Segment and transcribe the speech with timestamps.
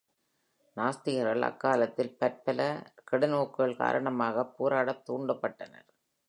[0.77, 2.59] நாத்திகர்கள் அக்காலத்தில் பற்பல
[3.11, 5.87] கெடுநோக்குகள் காரணமாகப் போராடத் தூண்டப்பட்டனர்.